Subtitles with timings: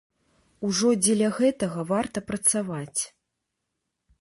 [0.69, 3.01] Ужо дзеля гэтага варта працаваць.